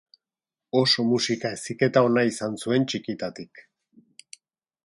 Oso 0.79 1.05
musika-heziketa 1.09 2.05
ona 2.09 2.23
izan 2.31 2.57
zuen 2.65 2.91
txikitatik. 2.93 3.67